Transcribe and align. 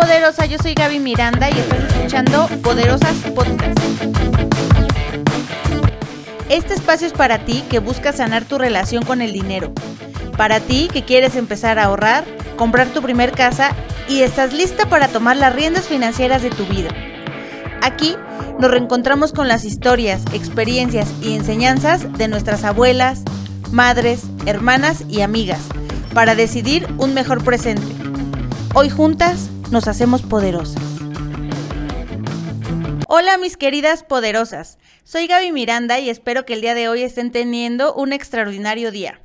poderosa, 0.00 0.46
yo 0.46 0.56
soy 0.56 0.72
Gaby 0.72 0.98
Miranda 0.98 1.50
y 1.50 1.58
estás 1.58 1.84
escuchando 1.92 2.48
Poderosas 2.62 3.14
Podcast. 3.34 3.78
Este 6.48 6.72
espacio 6.72 7.06
es 7.06 7.12
para 7.12 7.44
ti 7.44 7.62
que 7.68 7.80
buscas 7.80 8.16
sanar 8.16 8.46
tu 8.46 8.56
relación 8.56 9.04
con 9.04 9.20
el 9.20 9.34
dinero. 9.34 9.74
Para 10.38 10.58
ti 10.58 10.88
que 10.90 11.04
quieres 11.04 11.36
empezar 11.36 11.78
a 11.78 11.84
ahorrar, 11.84 12.24
comprar 12.56 12.86
tu 12.88 13.02
primer 13.02 13.32
casa 13.32 13.74
y 14.08 14.22
estás 14.22 14.54
lista 14.54 14.88
para 14.88 15.08
tomar 15.08 15.36
las 15.36 15.54
riendas 15.54 15.86
financieras 15.86 16.40
de 16.40 16.48
tu 16.48 16.64
vida. 16.64 16.88
Aquí 17.82 18.16
nos 18.58 18.70
reencontramos 18.70 19.32
con 19.32 19.48
las 19.48 19.66
historias, 19.66 20.22
experiencias 20.32 21.12
y 21.20 21.34
enseñanzas 21.34 22.10
de 22.16 22.26
nuestras 22.26 22.64
abuelas, 22.64 23.22
madres, 23.70 24.22
hermanas 24.46 25.04
y 25.10 25.20
amigas 25.20 25.60
para 26.14 26.34
decidir 26.34 26.88
un 26.96 27.12
mejor 27.12 27.44
presente. 27.44 27.94
Hoy 28.72 28.88
juntas 28.88 29.49
nos 29.70 29.86
hacemos 29.86 30.22
poderosas. 30.22 30.82
Hola 33.06 33.38
mis 33.38 33.56
queridas 33.56 34.02
poderosas, 34.02 34.78
soy 35.04 35.26
Gaby 35.26 35.52
Miranda 35.52 35.98
y 36.00 36.10
espero 36.10 36.44
que 36.44 36.54
el 36.54 36.60
día 36.60 36.74
de 36.74 36.88
hoy 36.88 37.02
estén 37.02 37.30
teniendo 37.30 37.94
un 37.94 38.12
extraordinario 38.12 38.90
día. 38.90 39.20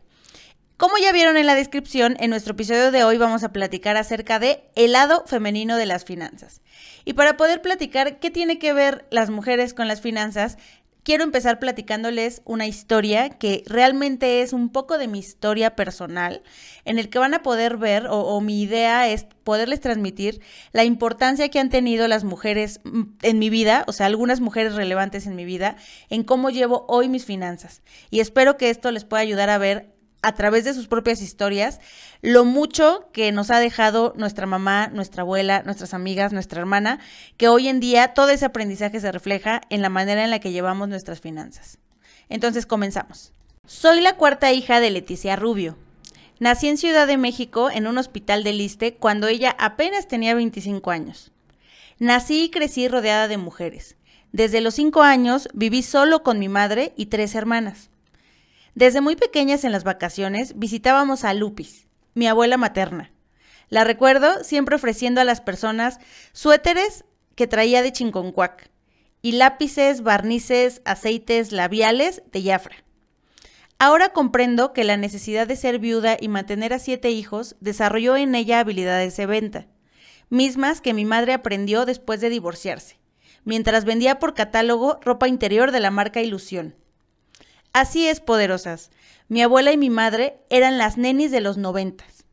Como 0.78 0.98
ya 0.98 1.12
vieron 1.14 1.38
en 1.38 1.46
la 1.46 1.56
descripción, 1.56 2.18
en 2.20 2.30
nuestro 2.30 2.54
episodio 2.54 2.92
de 2.92 3.04
hoy 3.04 3.18
vamos 3.18 3.44
a 3.44 3.54
platicar 3.54 3.98
acerca 3.98 4.40
de 4.40 4.66
el 4.76 4.92
lado 4.92 5.24
femenino 5.26 5.78
de 5.78 5.86
las 5.86 6.04
finanzas. 6.04 6.62
Y 7.06 7.14
para 7.14 7.38
poder 7.38 7.62
platicar 7.62 8.20
qué 8.20 8.30
tiene 8.30 8.60
que 8.60 8.74
ver 8.74 9.08
las 9.10 9.30
mujeres 9.30 9.74
con 9.74 9.88
las 9.88 10.02
finanzas, 10.02 10.58
quiero 11.06 11.24
empezar 11.24 11.60
platicándoles 11.60 12.42
una 12.46 12.66
historia 12.66 13.30
que 13.30 13.64
realmente 13.68 14.42
es 14.42 14.54
un 14.54 14.70
poco 14.70 14.98
de 14.98 15.08
mi 15.08 15.20
historia 15.20 15.76
personal, 15.76 16.42
en 16.84 16.98
el 16.98 17.10
que 17.10 17.20
van 17.20 17.36
a 17.36 17.44
poder 17.44 17.78
ver, 17.78 18.08
o, 18.10 18.42
mi 18.42 18.62
idea 18.62 19.08
es 19.08 19.28
poderles 19.44 19.80
transmitir 19.80 20.42
la 20.74 20.84
importancia 20.84 21.50
que 21.50 21.60
han 21.60 21.70
tenido 21.70 22.08
las 22.08 22.24
mujeres 22.24 22.82
mm, 22.84 23.04
en 23.22 23.40
mi 23.40 23.52
vida, 23.52 23.86
o 23.88 23.94
sea, 23.94 24.08
algunas 24.08 24.42
mujeres 24.42 24.74
relevantes 24.74 25.28
en 25.28 25.36
mi 25.36 25.46
vida, 25.46 25.76
en 26.10 26.24
cómo 26.24 26.50
llevo 26.50 26.86
hoy 26.90 27.08
mis 27.08 27.24
finanzas. 27.24 27.84
Y 28.10 28.20
espero 28.20 28.58
que 28.58 28.72
esto 28.72 28.90
les 28.90 29.06
pueda 29.06 29.22
ayudar 29.22 29.52
a 29.52 29.60
ver 29.60 29.95
a 30.26 30.34
través 30.34 30.64
de 30.66 30.74
sus 30.74 30.88
propias 30.88 31.22
historias 31.22 31.80
lo 32.22 32.46
mucho 32.46 33.10
que 33.14 33.32
nos 33.32 33.52
ha 33.52 33.60
dejado 33.60 34.14
nuestra 34.18 34.48
mamá, 34.48 34.88
nuestra 34.88 35.22
abuela, 35.22 35.62
nuestras 35.64 35.94
amigas, 35.94 36.34
nuestra 36.34 36.60
hermana, 36.60 37.00
que 37.38 37.48
hoy 37.48 37.68
en 37.68 37.80
día 37.80 38.14
todo 38.16 38.30
ese 38.30 38.46
aprendizaje 38.46 39.00
se 39.00 39.12
refleja 39.12 39.62
en 39.70 39.82
la 39.82 39.90
manera 39.90 40.24
en 40.24 40.32
la 40.32 40.40
que 40.40 40.52
llevamos 40.52 40.90
nuestras 40.90 41.22
finanzas. 41.22 41.78
Entonces 42.28 42.66
comenzamos. 42.66 43.34
Soy 43.68 44.02
la 44.02 44.16
cuarta 44.16 44.52
hija 44.52 44.80
de 44.80 44.90
Leticia 44.90 45.36
Rubio. 45.36 45.78
Nací 46.40 46.68
en 46.68 46.78
Ciudad 46.78 47.08
de 47.08 47.18
México 47.18 47.70
en 47.70 47.88
un 47.88 47.98
hospital 47.98 48.44
de 48.44 48.54
Liste 48.54 48.96
cuando 48.96 49.28
ella 49.28 49.56
apenas 49.60 50.08
tenía 50.08 50.36
25 50.36 50.90
años. 50.92 51.32
Nací 52.00 52.46
y 52.46 52.50
crecí 52.50 52.88
rodeada 52.88 53.28
de 53.28 53.38
mujeres. 53.38 53.96
Desde 54.32 54.60
los 54.60 54.74
5 54.74 55.02
años 55.02 55.48
viví 55.54 55.82
solo 55.82 56.24
con 56.24 56.40
mi 56.40 56.50
madre 56.50 56.94
y 56.98 57.06
tres 57.06 57.36
hermanas. 57.36 57.90
Desde 58.76 59.00
muy 59.00 59.16
pequeñas 59.16 59.64
en 59.64 59.72
las 59.72 59.86
vacaciones 59.86 60.60
visitábamos 60.60 61.24
a 61.24 61.34
Lupis, 61.34 61.88
mi 62.14 62.28
abuela 62.28 62.58
materna. 62.58 63.14
La 63.70 63.86
recuerdo 63.86 64.44
siempre 64.44 64.76
ofreciendo 64.76 65.22
a 65.22 65.24
las 65.24 65.40
personas 65.40 66.00
suéteres 66.34 67.06
que 67.36 67.48
traía 67.48 67.82
de 67.82 67.94
Chinconcuac 67.94 68.70
y 69.22 69.32
lápices, 69.32 70.04
barnices, 70.04 70.82
aceites, 70.84 71.54
labiales 71.54 72.22
de 72.34 72.44
Jafra. 72.44 72.76
Ahora 73.80 74.10
comprendo 74.10 74.74
que 74.74 74.84
la 74.84 74.98
necesidad 74.98 75.48
de 75.48 75.56
ser 75.56 75.80
viuda 75.80 76.18
y 76.20 76.28
mantener 76.28 76.74
a 76.74 76.80
siete 76.80 77.12
hijos 77.12 77.56
desarrolló 77.62 78.18
en 78.18 78.36
ella 78.36 78.60
habilidades 78.60 79.16
de 79.16 79.26
venta, 79.26 79.68
mismas 80.30 80.82
que 80.82 80.94
mi 80.94 81.06
madre 81.06 81.32
aprendió 81.32 81.86
después 81.86 82.20
de 82.20 82.30
divorciarse, 82.30 83.00
mientras 83.46 83.86
vendía 83.86 84.20
por 84.20 84.34
catálogo 84.34 85.00
ropa 85.02 85.30
interior 85.30 85.72
de 85.72 85.80
la 85.80 85.92
marca 85.92 86.22
Ilusión. 86.22 86.76
Así 87.76 88.08
es, 88.08 88.22
poderosas. 88.22 88.90
Mi 89.28 89.42
abuela 89.42 89.74
y 89.74 89.78
mi 89.78 89.90
madre 89.90 90.40
eran 90.50 90.78
las 90.78 90.98
nenis 90.98 91.30
de 91.30 91.42
los 91.42 91.58
noventas. 91.58 92.24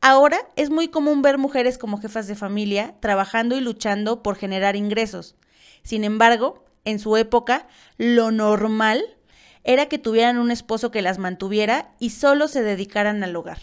Ahora 0.00 0.38
es 0.56 0.70
muy 0.70 0.88
común 0.88 1.20
ver 1.20 1.36
mujeres 1.36 1.76
como 1.76 2.00
jefas 2.00 2.26
de 2.26 2.36
familia 2.36 2.94
trabajando 3.00 3.58
y 3.58 3.60
luchando 3.60 4.22
por 4.22 4.34
generar 4.34 4.74
ingresos. 4.74 5.36
Sin 5.82 6.04
embargo, 6.04 6.64
en 6.86 6.98
su 7.00 7.18
época, 7.18 7.68
lo 7.98 8.30
normal 8.30 9.04
era 9.62 9.90
que 9.90 9.98
tuvieran 9.98 10.38
un 10.38 10.50
esposo 10.50 10.90
que 10.90 11.02
las 11.02 11.18
mantuviera 11.18 11.92
y 11.98 12.08
solo 12.08 12.48
se 12.48 12.62
dedicaran 12.62 13.22
al 13.22 13.36
hogar. 13.36 13.58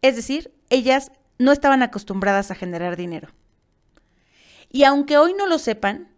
Es 0.00 0.16
decir, 0.16 0.52
ellas 0.68 1.12
no 1.38 1.52
estaban 1.52 1.80
acostumbradas 1.80 2.50
a 2.50 2.56
generar 2.56 2.96
dinero. 2.96 3.28
Y 4.68 4.82
aunque 4.82 5.16
hoy 5.16 5.32
no 5.34 5.46
lo 5.46 5.60
sepan, 5.60 6.11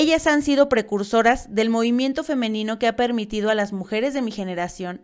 ellas 0.00 0.26
han 0.26 0.42
sido 0.42 0.70
precursoras 0.70 1.54
del 1.54 1.68
movimiento 1.68 2.24
femenino 2.24 2.78
que 2.78 2.86
ha 2.86 2.96
permitido 2.96 3.50
a 3.50 3.54
las 3.54 3.74
mujeres 3.74 4.14
de 4.14 4.22
mi 4.22 4.30
generación 4.30 5.02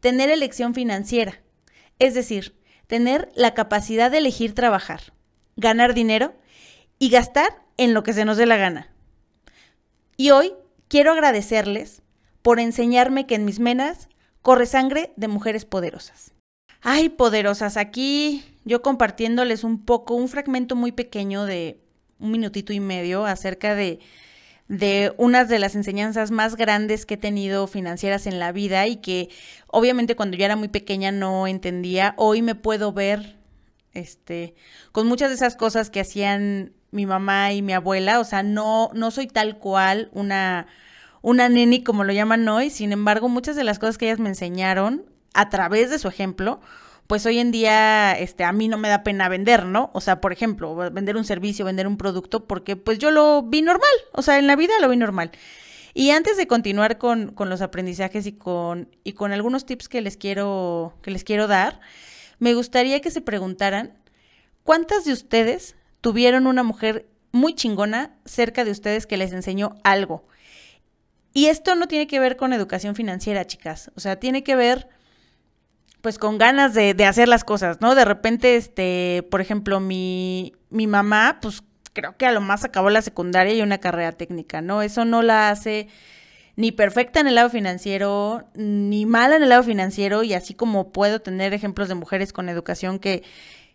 tener 0.00 0.30
elección 0.30 0.72
financiera, 0.72 1.42
es 1.98 2.14
decir, 2.14 2.56
tener 2.86 3.30
la 3.34 3.52
capacidad 3.52 4.10
de 4.10 4.16
elegir 4.16 4.54
trabajar, 4.54 5.12
ganar 5.56 5.92
dinero 5.92 6.32
y 6.98 7.10
gastar 7.10 7.66
en 7.76 7.92
lo 7.92 8.02
que 8.02 8.14
se 8.14 8.24
nos 8.24 8.38
dé 8.38 8.46
la 8.46 8.56
gana. 8.56 8.90
Y 10.16 10.30
hoy 10.30 10.54
quiero 10.88 11.12
agradecerles 11.12 12.00
por 12.40 12.60
enseñarme 12.60 13.26
que 13.26 13.34
en 13.34 13.44
mis 13.44 13.60
menas 13.60 14.08
corre 14.40 14.64
sangre 14.64 15.12
de 15.16 15.28
mujeres 15.28 15.66
poderosas. 15.66 16.32
Ay, 16.80 17.10
poderosas, 17.10 17.76
aquí 17.76 18.42
yo 18.64 18.80
compartiéndoles 18.80 19.64
un 19.64 19.84
poco, 19.84 20.14
un 20.14 20.28
fragmento 20.28 20.76
muy 20.76 20.92
pequeño 20.92 21.44
de 21.44 21.78
un 22.18 22.30
minutito 22.30 22.72
y 22.72 22.80
medio 22.80 23.26
acerca 23.26 23.74
de, 23.74 24.00
de 24.70 25.12
unas 25.16 25.48
de 25.48 25.58
las 25.58 25.74
enseñanzas 25.74 26.30
más 26.30 26.54
grandes 26.54 27.04
que 27.04 27.14
he 27.14 27.16
tenido 27.16 27.66
financieras 27.66 28.28
en 28.28 28.38
la 28.38 28.52
vida 28.52 28.86
y 28.86 28.98
que 28.98 29.28
obviamente 29.66 30.14
cuando 30.14 30.36
yo 30.36 30.44
era 30.44 30.54
muy 30.54 30.68
pequeña 30.68 31.10
no 31.10 31.48
entendía. 31.48 32.14
Hoy 32.16 32.40
me 32.40 32.54
puedo 32.54 32.92
ver 32.92 33.36
este 33.94 34.54
con 34.92 35.08
muchas 35.08 35.30
de 35.30 35.34
esas 35.34 35.56
cosas 35.56 35.90
que 35.90 35.98
hacían 35.98 36.72
mi 36.92 37.04
mamá 37.04 37.52
y 37.52 37.62
mi 37.62 37.72
abuela, 37.72 38.20
o 38.20 38.24
sea, 38.24 38.44
no 38.44 38.90
no 38.94 39.10
soy 39.10 39.26
tal 39.26 39.58
cual 39.58 40.08
una 40.12 40.68
una 41.20 41.48
neni 41.48 41.82
como 41.82 42.04
lo 42.04 42.12
llaman 42.12 42.48
hoy, 42.48 42.70
sin 42.70 42.92
embargo, 42.92 43.28
muchas 43.28 43.56
de 43.56 43.64
las 43.64 43.80
cosas 43.80 43.98
que 43.98 44.06
ellas 44.06 44.20
me 44.20 44.28
enseñaron 44.28 45.04
a 45.34 45.48
través 45.48 45.90
de 45.90 45.98
su 45.98 46.06
ejemplo, 46.06 46.60
pues 47.10 47.26
hoy 47.26 47.40
en 47.40 47.50
día 47.50 48.12
este, 48.12 48.44
a 48.44 48.52
mí 48.52 48.68
no 48.68 48.78
me 48.78 48.88
da 48.88 49.02
pena 49.02 49.28
vender, 49.28 49.66
¿no? 49.66 49.90
O 49.94 50.00
sea, 50.00 50.20
por 50.20 50.32
ejemplo, 50.32 50.76
vender 50.92 51.16
un 51.16 51.24
servicio, 51.24 51.64
vender 51.64 51.88
un 51.88 51.96
producto, 51.96 52.46
porque 52.46 52.76
pues 52.76 53.00
yo 53.00 53.10
lo 53.10 53.42
vi 53.42 53.62
normal, 53.62 53.90
o 54.12 54.22
sea, 54.22 54.38
en 54.38 54.46
la 54.46 54.54
vida 54.54 54.74
lo 54.80 54.88
vi 54.88 54.96
normal. 54.96 55.32
Y 55.92 56.10
antes 56.10 56.36
de 56.36 56.46
continuar 56.46 56.98
con, 56.98 57.32
con 57.32 57.50
los 57.50 57.62
aprendizajes 57.62 58.26
y 58.26 58.32
con, 58.32 58.94
y 59.02 59.14
con 59.14 59.32
algunos 59.32 59.66
tips 59.66 59.88
que 59.88 60.02
les, 60.02 60.16
quiero, 60.16 60.94
que 61.02 61.10
les 61.10 61.24
quiero 61.24 61.48
dar, 61.48 61.80
me 62.38 62.54
gustaría 62.54 63.00
que 63.00 63.10
se 63.10 63.20
preguntaran, 63.20 63.98
¿cuántas 64.62 65.04
de 65.04 65.12
ustedes 65.12 65.74
tuvieron 66.00 66.46
una 66.46 66.62
mujer 66.62 67.08
muy 67.32 67.56
chingona 67.56 68.14
cerca 68.24 68.64
de 68.64 68.70
ustedes 68.70 69.08
que 69.08 69.16
les 69.16 69.32
enseñó 69.32 69.74
algo? 69.82 70.28
Y 71.32 71.46
esto 71.46 71.74
no 71.74 71.88
tiene 71.88 72.06
que 72.06 72.20
ver 72.20 72.36
con 72.36 72.52
educación 72.52 72.94
financiera, 72.94 73.48
chicas. 73.48 73.90
O 73.96 74.00
sea, 74.00 74.20
tiene 74.20 74.44
que 74.44 74.54
ver 74.54 74.88
pues 76.02 76.18
con 76.18 76.38
ganas 76.38 76.74
de, 76.74 76.94
de, 76.94 77.04
hacer 77.04 77.28
las 77.28 77.44
cosas, 77.44 77.80
¿no? 77.80 77.94
De 77.94 78.04
repente, 78.04 78.56
este, 78.56 79.26
por 79.30 79.40
ejemplo, 79.40 79.80
mi, 79.80 80.54
mi 80.70 80.86
mamá, 80.86 81.38
pues 81.42 81.62
creo 81.92 82.16
que 82.16 82.26
a 82.26 82.32
lo 82.32 82.40
más 82.40 82.64
acabó 82.64 82.90
la 82.90 83.02
secundaria 83.02 83.54
y 83.54 83.62
una 83.62 83.78
carrera 83.78 84.12
técnica, 84.12 84.62
¿no? 84.62 84.82
Eso 84.82 85.04
no 85.04 85.22
la 85.22 85.50
hace 85.50 85.88
ni 86.56 86.72
perfecta 86.72 87.20
en 87.20 87.26
el 87.26 87.34
lado 87.36 87.50
financiero, 87.50 88.44
ni 88.54 89.06
mala 89.06 89.36
en 89.36 89.42
el 89.42 89.48
lado 89.48 89.62
financiero, 89.62 90.22
y 90.22 90.34
así 90.34 90.54
como 90.54 90.92
puedo 90.92 91.20
tener 91.20 91.54
ejemplos 91.54 91.88
de 91.88 91.94
mujeres 91.94 92.32
con 92.32 92.48
educación 92.48 92.98
que, 92.98 93.22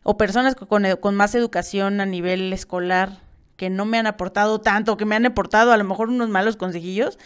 o 0.04 0.18
personas 0.18 0.56
con, 0.56 0.86
con 0.98 1.16
más 1.16 1.36
educación 1.36 2.02
a 2.02 2.06
nivel 2.06 2.54
escolar 2.54 3.24
que 3.58 3.70
no 3.70 3.86
me 3.86 3.98
han 3.98 4.08
aportado 4.08 4.60
tanto, 4.60 4.98
que 4.98 5.06
me 5.06 5.16
han 5.16 5.26
aportado 5.26 5.72
a 5.72 5.78
lo 5.78 5.84
mejor 5.84 6.10
unos 6.10 6.30
malos 6.30 6.58
consejillos, 6.58 7.18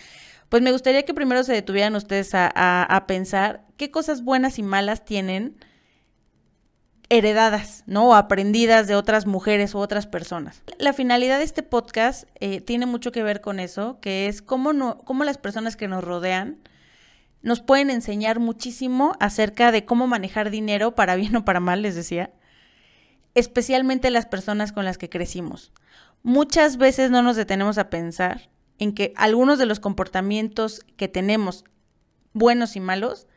pues 0.50 0.63
me 0.63 0.72
gustaría 0.72 1.04
que 1.04 1.13
primero 1.13 1.44
se 1.44 1.54
detuvieran 1.54 1.96
ustedes 1.96 2.31
a, 2.34 3.04
pensar 3.07 3.66
qué 3.78 3.92
cosas 3.92 4.24
buenas 4.24 4.57
y 4.57 4.63
malas 4.63 5.06
tienen 5.06 5.63
heredadas, 7.10 7.84
¿no? 7.86 8.10
O 8.10 8.16
aprendidas 8.16 8.88
de 8.88 8.96
otras 8.96 9.25
mujeres 9.25 9.74
u 9.74 9.80
otras 9.80 10.07
personas. 10.07 10.63
La 10.78 10.94
finalidad 10.94 11.38
de 11.38 11.44
este 11.44 11.63
podcast 11.63 12.28
eh, 12.40 12.62
tiene 12.62 12.86
mucho 12.86 13.12
que 13.12 13.24
ver 13.24 13.42
con 13.42 13.60
eso, 13.60 14.00
que 14.00 14.28
es 14.28 14.42
cómo, 14.42 14.74
no, 14.74 14.98
cómo 15.00 15.24
las 15.24 15.38
personas 15.38 15.75
que 15.75 15.88
nos 15.88 16.04
rodean 16.04 16.57
nos 17.42 17.62
pueden 17.62 17.90
enseñar 17.90 18.40
muchísimo 18.40 19.16
acerca 19.19 19.72
de 19.72 19.86
cómo 19.86 20.07
manejar 20.07 20.50
dinero 20.50 20.94
para 20.95 21.16
bien 21.16 21.36
o 21.36 21.45
para 21.45 21.60
mal, 21.60 21.81
les 21.81 21.95
decía, 21.95 22.31
especialmente 23.34 24.10
las 24.10 24.25
personas 24.25 24.72
con 24.72 24.84
las 24.84 24.98
que 24.98 25.10
crecimos. 25.10 25.72
Muchas 26.22 26.78
veces 26.78 27.12
no 27.12 27.22
nos 27.22 27.38
detenemos 27.38 27.78
a 27.78 27.90
pensar 27.90 28.50
en 28.80 28.94
que 28.94 29.14
algunos 29.16 29.60
de 29.60 29.66
los 29.66 29.80
comportamientos 29.80 30.81
que 30.98 31.08
tenemos, 31.08 31.66
buenos 32.34 32.76
y 32.76 32.80
malos, 32.80 33.28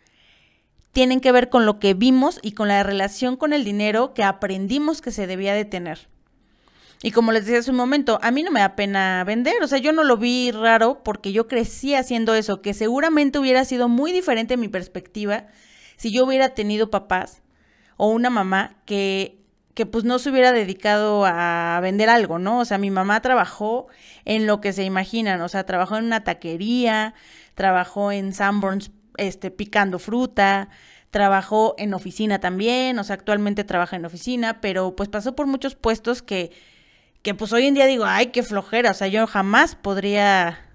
tienen 0.93 1.21
que 1.21 1.33
ver 1.33 1.49
con 1.49 1.67
lo 1.67 1.79
que 1.79 1.95
vimos 1.95 2.39
y 2.43 2.53
con 2.53 2.69
la 2.69 2.83
relación 2.83 3.37
con 3.37 3.53
el 3.53 3.65
dinero 3.65 4.15
que 4.15 4.25
aprendimos 4.25 5.01
que 5.01 5.11
se 5.11 5.27
debía 5.27 5.55
de 5.55 5.65
tener. 5.65 6.09
Y 7.03 7.11
como 7.11 7.33
les 7.33 7.45
decía 7.45 7.59
hace 7.59 7.71
un 7.71 7.77
momento, 7.77 8.21
a 8.23 8.31
mí 8.31 8.45
no 8.45 8.53
me 8.53 8.61
da 8.61 8.77
pena 8.77 9.25
vender, 9.25 9.61
o 9.63 9.67
sea, 9.67 9.79
yo 9.79 9.93
no 9.93 10.05
lo 10.05 10.17
vi 10.17 10.53
raro 10.53 11.03
porque 11.03 11.33
yo 11.33 11.49
crecí 11.49 11.95
haciendo 11.95 12.35
eso, 12.35 12.63
que 12.63 12.75
seguramente 12.75 13.41
hubiera 13.41 13.65
sido 13.65 13.89
muy 13.89 14.13
diferente 14.13 14.57
mi 14.57 14.69
perspectiva 14.69 15.47
si 15.97 16.13
yo 16.13 16.25
hubiera 16.25 16.51
tenido 16.51 16.91
papás 16.91 17.43
o 17.97 18.09
una 18.09 18.31
mamá 18.31 18.77
que 18.87 19.42
que 19.75 19.87
pues 19.87 20.05
no 20.05 20.19
se 20.19 20.31
hubiera 20.31 20.53
dedicado 20.53 21.25
a 21.27 21.79
vender 21.81 22.11
algo, 22.11 22.39
¿no? 22.39 22.61
O 22.61 22.65
sea, 22.65 22.79
mi 22.79 22.91
mamá 22.91 23.21
trabajó 23.23 23.87
en 24.25 24.47
lo 24.47 24.61
que 24.61 24.73
se 24.73 24.85
imaginan, 24.85 25.41
o 25.41 25.49
sea, 25.49 25.65
trabajó 25.65 25.97
en 25.97 26.05
una 26.05 26.25
taquería, 26.25 27.15
trabajó 27.55 28.13
en 28.13 28.35
Sanborns 28.35 28.91
este, 29.17 29.51
picando 29.51 29.99
fruta, 29.99 30.69
trabajó 31.11 31.75
en 31.79 31.95
oficina 31.95 32.39
también, 32.39 32.99
o 32.99 33.05
sea, 33.05 33.15
actualmente 33.15 33.65
trabaja 33.65 33.97
en 33.97 34.05
oficina, 34.05 34.61
pero 34.61 34.97
pues 34.97 35.09
pasó 35.09 35.35
por 35.35 35.47
muchos 35.47 35.75
puestos 35.75 36.23
que, 36.23 36.51
que 37.23 37.35
pues 37.35 37.53
hoy 37.53 37.67
en 37.67 37.75
día 37.75 37.87
digo, 37.87 38.05
ay, 38.07 38.27
qué 38.27 38.43
flojera, 38.43 38.91
o 38.91 38.95
sea, 38.95 39.09
yo 39.09 39.27
jamás 39.27 39.75
podría 39.75 40.72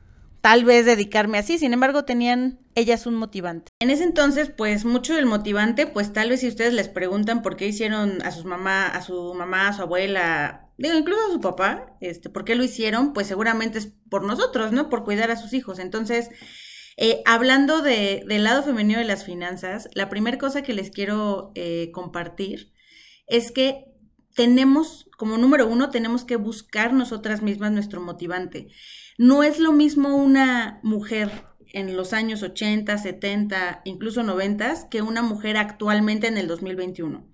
tal 0.47 0.63
vez 0.63 0.85
dedicarme 0.85 1.37
así, 1.37 1.57
sin 1.57 1.73
embargo 1.73 2.05
tenían 2.05 2.57
ellas 2.73 3.05
un 3.05 3.15
motivante. 3.15 3.73
En 3.81 3.89
ese 3.89 4.05
entonces, 4.05 4.49
pues 4.49 4.85
mucho 4.85 5.13
del 5.13 5.25
motivante, 5.25 5.87
pues 5.87 6.13
tal 6.13 6.29
vez 6.29 6.39
si 6.39 6.47
ustedes 6.47 6.71
les 6.71 6.87
preguntan 6.87 7.41
por 7.41 7.57
qué 7.57 7.67
hicieron 7.67 8.21
a 8.21 8.31
sus 8.31 8.45
mamá, 8.45 8.87
a 8.87 9.01
su 9.01 9.33
mamá, 9.33 9.67
a 9.67 9.73
su 9.73 9.81
abuela, 9.81 10.69
digo, 10.77 10.95
incluso 10.95 11.19
a 11.27 11.33
su 11.33 11.41
papá, 11.41 11.97
este, 11.99 12.29
por 12.29 12.45
qué 12.45 12.55
lo 12.55 12.63
hicieron, 12.63 13.11
pues 13.11 13.27
seguramente 13.27 13.77
es 13.77 13.91
por 14.09 14.23
nosotros, 14.23 14.71
¿no? 14.71 14.87
Por 14.87 15.03
cuidar 15.03 15.31
a 15.31 15.35
sus 15.35 15.51
hijos. 15.51 15.79
Entonces, 15.79 16.29
eh, 16.95 17.21
hablando 17.25 17.81
de, 17.81 18.23
del 18.25 18.45
lado 18.45 18.63
femenino 18.63 18.99
de 18.99 19.05
las 19.05 19.25
finanzas, 19.25 19.89
la 19.95 20.07
primera 20.07 20.37
cosa 20.37 20.61
que 20.61 20.71
les 20.71 20.91
quiero 20.91 21.51
eh, 21.55 21.91
compartir 21.91 22.71
es 23.27 23.51
que 23.51 23.83
tenemos, 24.33 25.09
como 25.17 25.37
número 25.37 25.67
uno, 25.67 25.89
tenemos 25.89 26.23
que 26.23 26.37
buscar 26.37 26.93
nosotras 26.93 27.41
mismas 27.41 27.73
nuestro 27.73 27.99
motivante. 27.99 28.69
No 29.17 29.43
es 29.43 29.59
lo 29.59 29.71
mismo 29.71 30.15
una 30.15 30.79
mujer 30.83 31.31
en 31.73 31.97
los 31.97 32.13
años 32.13 32.43
80, 32.43 32.97
70, 32.97 33.81
incluso 33.85 34.23
90 34.23 34.89
que 34.89 35.01
una 35.01 35.21
mujer 35.21 35.57
actualmente 35.57 36.27
en 36.27 36.37
el 36.37 36.47
2021. 36.47 37.27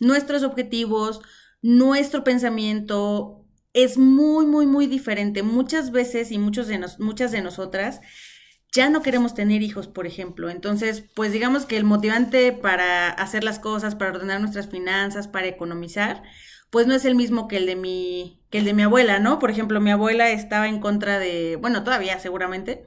Nuestros 0.00 0.42
objetivos, 0.42 1.20
nuestro 1.62 2.24
pensamiento 2.24 3.46
es 3.72 3.98
muy, 3.98 4.46
muy, 4.46 4.66
muy 4.66 4.86
diferente. 4.86 5.42
Muchas 5.42 5.90
veces 5.90 6.30
y 6.32 6.38
muchas 6.38 6.68
de 6.68 7.42
nosotras 7.42 8.00
ya 8.72 8.88
no 8.88 9.02
queremos 9.02 9.34
tener 9.34 9.62
hijos, 9.62 9.86
por 9.86 10.06
ejemplo. 10.06 10.48
Entonces, 10.48 11.04
pues 11.14 11.32
digamos 11.32 11.66
que 11.66 11.76
el 11.76 11.84
motivante 11.84 12.52
para 12.52 13.10
hacer 13.10 13.44
las 13.44 13.58
cosas, 13.58 13.94
para 13.94 14.12
ordenar 14.12 14.40
nuestras 14.40 14.68
finanzas, 14.68 15.28
para 15.28 15.46
economizar, 15.46 16.22
pues 16.72 16.86
no 16.86 16.94
es 16.94 17.04
el 17.04 17.14
mismo 17.14 17.48
que 17.48 17.58
el 17.58 17.66
de 17.66 17.76
mi, 17.76 18.40
que 18.48 18.56
el 18.56 18.64
de 18.64 18.72
mi 18.72 18.82
abuela, 18.82 19.18
¿no? 19.18 19.38
Por 19.38 19.50
ejemplo, 19.50 19.78
mi 19.78 19.90
abuela 19.90 20.30
estaba 20.30 20.68
en 20.68 20.80
contra 20.80 21.18
de, 21.18 21.56
bueno, 21.60 21.84
todavía 21.84 22.18
seguramente, 22.18 22.86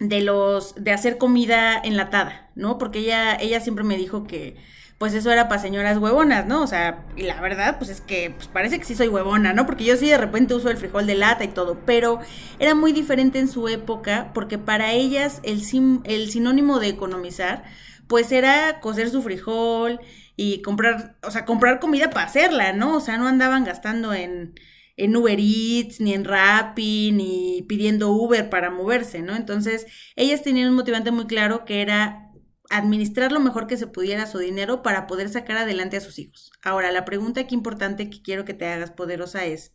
de 0.00 0.22
los, 0.22 0.74
de 0.74 0.92
hacer 0.92 1.18
comida 1.18 1.78
enlatada, 1.78 2.50
¿no? 2.54 2.78
Porque 2.78 3.00
ella, 3.00 3.36
ella 3.36 3.60
siempre 3.60 3.84
me 3.84 3.98
dijo 3.98 4.24
que, 4.24 4.56
pues 4.96 5.12
eso 5.12 5.30
era 5.30 5.48
para 5.48 5.60
señoras 5.60 5.98
huevonas, 5.98 6.46
¿no? 6.46 6.62
O 6.62 6.66
sea, 6.66 7.04
y 7.14 7.24
la 7.24 7.38
verdad, 7.42 7.76
pues 7.76 7.90
es 7.90 8.00
que 8.00 8.30
pues 8.34 8.48
parece 8.48 8.78
que 8.78 8.86
sí 8.86 8.94
soy 8.94 9.08
huevona, 9.08 9.52
¿no? 9.52 9.66
Porque 9.66 9.84
yo 9.84 9.94
sí 9.98 10.08
de 10.08 10.16
repente 10.16 10.54
uso 10.54 10.70
el 10.70 10.78
frijol 10.78 11.06
de 11.06 11.14
lata 11.14 11.44
y 11.44 11.48
todo, 11.48 11.76
pero 11.84 12.20
era 12.58 12.74
muy 12.74 12.92
diferente 12.94 13.38
en 13.38 13.48
su 13.48 13.68
época 13.68 14.30
porque 14.32 14.56
para 14.56 14.92
ellas 14.94 15.40
el, 15.42 15.62
el 16.04 16.30
sinónimo 16.30 16.80
de 16.80 16.88
economizar, 16.88 17.64
pues 18.06 18.32
era 18.32 18.80
cocer 18.80 19.10
su 19.10 19.20
frijol, 19.20 20.00
y 20.40 20.62
comprar, 20.62 21.18
o 21.24 21.32
sea, 21.32 21.44
comprar 21.44 21.80
comida 21.80 22.10
para 22.10 22.26
hacerla, 22.26 22.72
¿no? 22.72 22.98
O 22.98 23.00
sea, 23.00 23.18
no 23.18 23.26
andaban 23.26 23.64
gastando 23.64 24.14
en, 24.14 24.54
en 24.96 25.16
Uber 25.16 25.36
Eats, 25.40 26.00
ni 26.00 26.14
en 26.14 26.24
Rappi, 26.24 27.10
ni 27.10 27.62
pidiendo 27.68 28.12
Uber 28.12 28.48
para 28.48 28.70
moverse, 28.70 29.20
¿no? 29.20 29.34
Entonces, 29.34 29.86
ellas 30.14 30.44
tenían 30.44 30.68
un 30.68 30.76
motivante 30.76 31.10
muy 31.10 31.26
claro 31.26 31.64
que 31.64 31.82
era 31.82 32.30
administrar 32.70 33.32
lo 33.32 33.40
mejor 33.40 33.66
que 33.66 33.76
se 33.76 33.88
pudiera 33.88 34.28
su 34.28 34.38
dinero 34.38 34.80
para 34.84 35.08
poder 35.08 35.28
sacar 35.28 35.56
adelante 35.56 35.96
a 35.96 36.00
sus 36.00 36.20
hijos. 36.20 36.52
Ahora, 36.62 36.92
la 36.92 37.04
pregunta 37.04 37.40
aquí 37.40 37.56
importante 37.56 38.08
que 38.08 38.22
quiero 38.22 38.44
que 38.44 38.54
te 38.54 38.66
hagas 38.66 38.92
poderosa 38.92 39.44
es, 39.44 39.74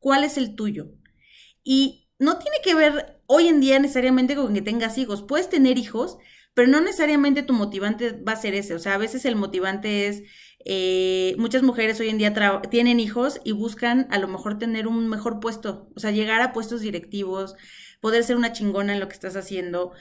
¿cuál 0.00 0.22
es 0.22 0.36
el 0.36 0.54
tuyo? 0.54 0.90
Y 1.62 2.10
no 2.18 2.38
tiene 2.38 2.58
que 2.62 2.74
ver 2.74 3.22
hoy 3.24 3.48
en 3.48 3.58
día 3.58 3.78
necesariamente 3.78 4.36
con 4.36 4.52
que 4.52 4.60
tengas 4.60 4.98
hijos. 4.98 5.22
Puedes 5.22 5.48
tener 5.48 5.78
hijos, 5.78 6.18
pero 6.54 6.68
no 6.68 6.80
necesariamente 6.80 7.42
tu 7.42 7.52
motivante 7.52 8.12
va 8.12 8.32
a 8.32 8.36
ser 8.36 8.54
ese, 8.54 8.74
o 8.74 8.78
sea, 8.78 8.94
a 8.94 8.98
veces 8.98 9.24
el 9.24 9.36
motivante 9.36 10.06
es, 10.06 10.22
eh, 10.64 11.34
muchas 11.38 11.62
mujeres 11.62 12.00
hoy 12.00 12.08
en 12.08 12.18
día 12.18 12.32
tienen 12.70 13.00
hijos 13.00 13.40
y 13.44 13.52
buscan 13.52 14.06
a 14.10 14.18
lo 14.18 14.28
mejor 14.28 14.58
tener 14.58 14.86
un 14.86 15.08
mejor 15.08 15.40
puesto, 15.40 15.90
o 15.94 16.00
sea, 16.00 16.10
llegar 16.12 16.40
a 16.42 16.52
puestos 16.52 16.80
directivos, 16.80 17.54
poder 18.00 18.24
ser 18.24 18.36
una 18.36 18.52
chingona 18.52 18.94
en 18.94 19.00
lo 19.00 19.08
que 19.08 19.14
estás 19.14 19.36
haciendo. 19.36 19.92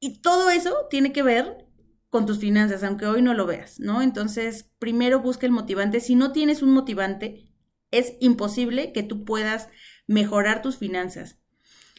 Y 0.00 0.20
todo 0.20 0.50
eso 0.50 0.86
tiene 0.90 1.12
que 1.12 1.22
ver 1.22 1.66
con 2.10 2.26
tus 2.26 2.38
finanzas, 2.38 2.82
aunque 2.84 3.06
hoy 3.06 3.22
no 3.22 3.34
lo 3.34 3.46
veas, 3.46 3.80
¿no? 3.80 4.02
Entonces, 4.02 4.70
primero 4.78 5.20
busca 5.20 5.46
el 5.46 5.52
motivante. 5.52 6.00
Si 6.00 6.14
no 6.14 6.32
tienes 6.32 6.62
un 6.62 6.72
motivante, 6.72 7.52
es 7.90 8.14
imposible 8.20 8.92
que 8.92 9.02
tú 9.02 9.24
puedas 9.24 9.68
mejorar 10.06 10.62
tus 10.62 10.78
finanzas. 10.78 11.38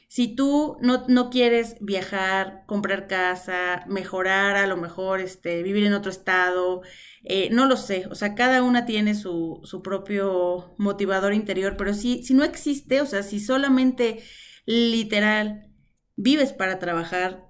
Si 0.09 0.33
tú 0.36 0.77
no, 0.81 1.06
no, 1.09 1.30
quieres 1.30 1.75
viajar, 1.81 2.63
comprar 2.65 3.07
casa, 3.07 3.83
mejorar, 3.88 4.56
a 4.56 4.65
lo 4.65 4.77
mejor 4.77 5.19
este, 5.19 5.63
vivir 5.63 5.86
en 5.86 5.94
otro 5.94 6.09
estado, 6.09 6.81
eh, 7.24 7.50
no 7.51 7.65
lo 7.65 7.75
sé, 7.75 8.07
o 8.09 8.15
sea, 8.15 8.33
cada 8.33 8.63
una 8.63 8.86
tiene 8.86 9.15
su, 9.15 9.59
su 9.63 9.81
propio 9.81 10.75
motivador 10.77 11.33
interior, 11.33 11.75
pero 11.77 11.94
si, 11.94 12.24
si 12.24 12.33
no 12.33 12.45
existe, 12.45 13.01
o 13.01 13.06
sea, 13.06 13.21
si 13.21 13.42
solamente 13.42 14.24
literal 14.65 15.68
vives 16.15 16.54
para 16.54 16.80
trabajar, 16.80 17.45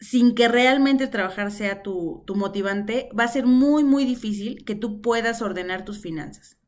sin 0.00 0.34
que 0.34 0.48
realmente 0.48 1.06
trabajar 1.06 1.52
sea 1.52 1.84
tu, 1.84 2.24
tu 2.26 2.34
motivante, 2.34 3.08
va 3.18 3.24
a 3.24 3.28
ser 3.28 3.46
muy, 3.46 3.84
muy 3.84 4.04
difícil 4.04 4.64
que 4.64 4.74
tú 4.74 5.00
puedas 5.00 5.40
ordenar 5.40 5.84
tus 5.84 6.00
finanzas. 6.00 6.58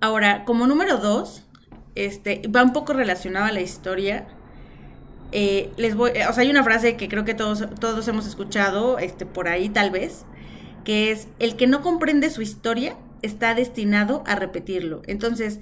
Ahora, 0.00 0.44
como 0.44 0.68
número 0.68 0.98
dos, 0.98 1.47
este, 2.06 2.42
va 2.48 2.62
un 2.62 2.72
poco 2.72 2.92
relacionado 2.92 3.46
a 3.46 3.52
la 3.52 3.60
historia. 3.60 4.28
Eh, 5.32 5.70
les 5.76 5.94
voy, 5.94 6.10
o 6.10 6.32
sea, 6.32 6.42
hay 6.42 6.50
una 6.50 6.64
frase 6.64 6.96
que 6.96 7.08
creo 7.08 7.24
que 7.24 7.34
todos, 7.34 7.64
todos 7.80 8.06
hemos 8.08 8.26
escuchado, 8.26 8.98
este, 8.98 9.26
por 9.26 9.48
ahí 9.48 9.68
tal 9.68 9.90
vez, 9.90 10.24
que 10.84 11.10
es, 11.10 11.28
el 11.38 11.56
que 11.56 11.66
no 11.66 11.82
comprende 11.82 12.30
su 12.30 12.42
historia 12.42 12.96
está 13.22 13.54
destinado 13.54 14.22
a 14.26 14.36
repetirlo. 14.36 15.02
Entonces, 15.06 15.60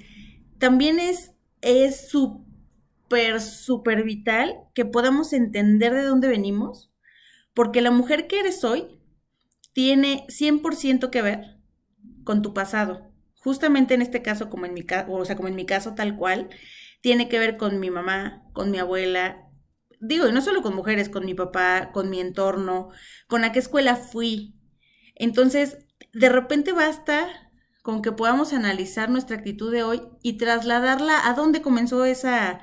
también 0.59 0.99
es 0.99 1.31
es 1.61 2.09
súper, 2.09 3.41
súper 3.41 4.03
vital 4.03 4.55
que 4.73 4.85
podamos 4.85 5.33
entender 5.33 5.93
de 5.93 6.03
dónde 6.03 6.27
venimos, 6.27 6.91
porque 7.53 7.81
la 7.81 7.91
mujer 7.91 8.27
que 8.27 8.39
eres 8.39 8.63
hoy 8.63 8.87
tiene 9.73 10.25
100% 10.29 11.09
que 11.09 11.21
ver 11.21 11.57
con 12.23 12.41
tu 12.41 12.53
pasado 12.53 13.11
justamente 13.39 13.93
en 13.93 14.01
este 14.01 14.21
caso, 14.21 14.49
como 14.49 14.65
en 14.65 14.73
mi 14.73 14.83
caso, 14.83 15.11
o 15.11 15.25
sea, 15.25 15.35
como 15.35 15.47
en 15.47 15.55
mi 15.55 15.65
caso 15.65 15.95
tal 15.95 16.15
cual, 16.15 16.49
tiene 17.01 17.29
que 17.29 17.39
ver 17.39 17.57
con 17.57 17.79
mi 17.79 17.89
mamá, 17.89 18.43
con 18.53 18.71
mi 18.71 18.79
abuela, 18.79 19.47
digo, 19.99 20.27
y 20.27 20.31
no 20.31 20.41
solo 20.41 20.61
con 20.61 20.75
mujeres, 20.75 21.09
con 21.09 21.25
mi 21.25 21.33
papá, 21.33 21.91
con 21.93 22.09
mi 22.09 22.19
entorno, 22.19 22.89
con 23.27 23.43
a 23.43 23.51
qué 23.51 23.59
escuela 23.59 23.95
fui. 23.95 24.55
Entonces, 25.15 25.77
de 26.13 26.29
repente 26.29 26.71
basta 26.73 27.27
con 27.81 28.01
que 28.01 28.11
podamos 28.11 28.53
analizar 28.53 29.09
nuestra 29.09 29.37
actitud 29.37 29.71
de 29.71 29.83
hoy 29.83 30.01
y 30.21 30.33
trasladarla 30.33 31.27
a 31.27 31.33
dónde 31.33 31.61
comenzó 31.61 32.05
esa, 32.05 32.59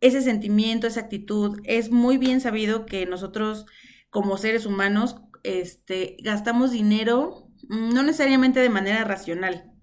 ese 0.00 0.22
sentimiento, 0.22 0.86
esa 0.86 1.00
actitud. 1.00 1.60
Es 1.64 1.90
muy 1.90 2.16
bien 2.16 2.40
sabido 2.40 2.86
que 2.86 3.04
nosotros 3.06 3.66
como 4.10 4.38
seres 4.38 4.64
humanos 4.64 5.16
este, 5.42 6.16
gastamos 6.22 6.70
dinero 6.70 7.50
mm, 7.68 7.92
no 7.92 8.02
necesariamente 8.02 8.60
de 8.60 8.70
manera 8.70 9.04
racional 9.04 9.77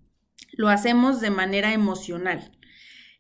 lo 0.56 0.70
hacemos 0.70 1.22
de 1.22 1.30
manera 1.30 1.74
emocional. 1.74 2.52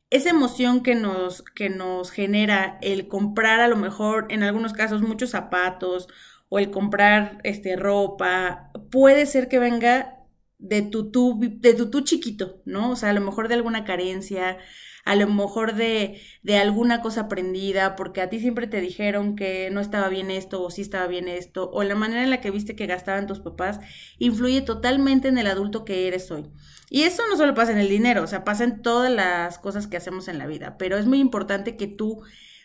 Esa 0.09 0.29
emoción 0.29 0.83
que 0.83 0.95
nos, 0.95 1.43
que 1.55 1.69
nos 1.69 2.11
genera 2.11 2.77
el 2.81 3.07
comprar 3.07 3.59
a 3.59 3.67
lo 3.67 3.75
mejor 3.75 4.27
en 4.29 4.43
algunos 4.43 4.73
casos 4.73 5.01
muchos 5.01 5.31
zapatos 5.31 6.07
o 6.49 6.59
el 6.59 6.71
comprar 6.71 7.39
este, 7.43 7.75
ropa, 7.75 8.71
puede 8.91 9.25
ser 9.25 9.47
que 9.47 9.59
venga 9.59 10.19
de 10.57 10.81
tu 10.83 11.11
tú, 11.11 11.39
de 11.41 11.73
tu 11.73 12.01
chiquito, 12.01 12.61
¿no? 12.65 12.91
O 12.91 12.95
sea, 12.95 13.09
a 13.09 13.13
lo 13.13 13.21
mejor 13.21 13.47
de 13.47 13.55
alguna 13.55 13.83
carencia, 13.83 14.57
a 15.05 15.15
lo 15.15 15.27
mejor 15.27 15.75
de, 15.75 16.19
de 16.41 16.57
alguna 16.57 17.01
cosa 17.01 17.21
aprendida, 17.21 17.95
porque 17.95 18.21
a 18.21 18.29
ti 18.29 18.39
siempre 18.39 18.65
te 18.67 18.81
dijeron 18.81 19.35
que 19.35 19.69
no 19.71 19.79
estaba 19.79 20.09
bien 20.09 20.31
esto 20.31 20.63
o 20.63 20.71
sí 20.71 20.81
estaba 20.81 21.05
bien 21.07 21.27
esto, 21.27 21.69
o 21.71 21.83
la 21.83 21.95
manera 21.95 22.23
en 22.23 22.31
la 22.31 22.41
que 22.41 22.51
viste 22.51 22.75
que 22.75 22.87
gastaban 22.87 23.27
tus 23.27 23.39
papás, 23.39 23.79
influye 24.17 24.61
totalmente 24.61 25.27
en 25.27 25.37
el 25.37 25.47
adulto 25.47 25.85
que 25.85 26.07
eres 26.07 26.31
hoy. 26.31 26.51
Y 26.89 27.03
eso 27.03 27.21
no 27.29 27.37
solo 27.37 27.53
pasa 27.53 27.71
en 27.71 27.77
el 27.77 27.89
dinero, 27.89 28.23
o 28.23 28.27
sea, 28.27 28.43
pasa 28.43 28.63
en 28.63 28.81
todas 28.81 29.11
las 29.11 29.59
cosas 29.59 29.87
que 29.87 29.97
hacemos 29.97 30.27
en 30.27 30.39
la 30.39 30.47
vida, 30.47 30.75
pero 30.77 30.97
es 30.97 31.05
muy 31.05 31.19
importante 31.19 31.77
que 31.77 31.87
tú, 31.87 32.23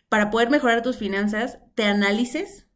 para 0.09 0.31
poder 0.31 0.49
mejorar 0.51 0.83
tus 0.83 0.97
finanzas, 0.97 1.59
te 1.75 1.85
analices 1.85 2.69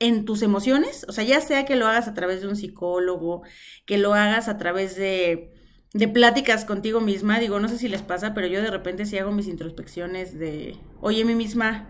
en 0.00 0.24
tus 0.24 0.42
emociones, 0.42 1.06
o 1.08 1.12
sea, 1.12 1.24
ya 1.24 1.40
sea 1.40 1.64
que 1.64 1.76
lo 1.76 1.86
hagas 1.86 2.08
a 2.08 2.14
través 2.14 2.40
de 2.40 2.48
un 2.48 2.56
psicólogo, 2.56 3.42
que 3.86 3.98
lo 3.98 4.14
hagas 4.14 4.48
a 4.48 4.58
través 4.58 4.96
de, 4.96 5.52
de 5.94 6.08
pláticas 6.08 6.64
contigo 6.64 7.00
misma. 7.00 7.38
Digo, 7.38 7.60
no 7.60 7.68
sé 7.68 7.78
si 7.78 7.88
les 7.88 8.02
pasa, 8.02 8.34
pero 8.34 8.46
yo 8.46 8.62
de 8.62 8.70
repente 8.70 9.06
sí 9.06 9.18
hago 9.18 9.32
mis 9.32 9.48
introspecciones 9.48 10.38
de, 10.38 10.76
oye, 11.00 11.24
mi 11.24 11.34
misma, 11.34 11.88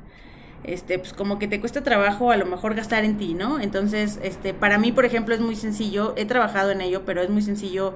este, 0.65 0.99
pues 0.99 1.13
como 1.13 1.39
que 1.39 1.49
te 1.49 1.61
cuesta 1.61 1.83
trabajo 1.83 2.31
a 2.31 2.37
lo 2.37 2.47
mejor 2.47 2.75
gastar 2.75 3.05
en 3.05 3.17
ti, 3.19 3.35
¿no? 3.35 3.61
Entonces, 3.61 4.19
este, 4.23 4.55
para 4.55 4.79
mí, 4.79 4.93
por 4.93 5.05
ejemplo, 5.05 5.35
es 5.35 5.41
muy 5.41 5.57
sencillo, 5.57 6.15
he 6.17 6.25
trabajado 6.25 6.71
en 6.71 6.81
ello, 6.81 7.05
pero 7.05 7.23
es 7.23 7.31
muy 7.31 7.43
sencillo, 7.43 7.95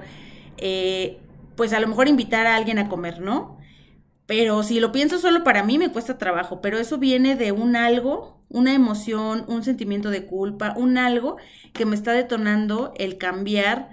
eh, 0.57 1.19
pues 1.55 1.73
a 1.73 1.79
lo 1.79 1.87
mejor 1.87 2.07
invitar 2.07 2.47
a 2.47 2.55
alguien 2.55 2.79
a 2.79 2.89
comer, 2.89 3.19
¿no? 3.21 3.57
Pero 4.25 4.63
si 4.63 4.79
lo 4.79 4.91
pienso 4.91 5.19
solo 5.19 5.43
para 5.43 5.63
mí 5.63 5.77
me 5.77 5.91
cuesta 5.91 6.17
trabajo, 6.17 6.61
pero 6.61 6.79
eso 6.79 6.97
viene 6.97 7.35
de 7.35 7.51
un 7.51 7.75
algo, 7.75 8.41
una 8.49 8.73
emoción, 8.73 9.45
un 9.47 9.63
sentimiento 9.63 10.09
de 10.09 10.25
culpa, 10.25 10.73
un 10.77 10.97
algo 10.97 11.37
que 11.73 11.85
me 11.85 11.95
está 11.95 12.13
detonando 12.13 12.93
el 12.97 13.17
cambiar 13.17 13.89